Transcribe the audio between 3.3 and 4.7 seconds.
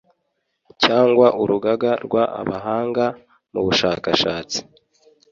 mubushakashatsi